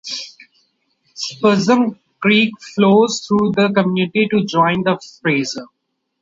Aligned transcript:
Spuzzum 1.15 1.95
Creek 2.19 2.59
flows 2.59 3.23
through 3.27 3.51
the 3.55 3.71
community 3.71 4.27
to 4.31 4.43
join 4.45 4.81
the 4.81 4.99
Fraser. 5.21 5.67